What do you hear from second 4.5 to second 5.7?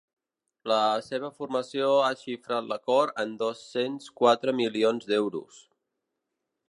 milions d’euros.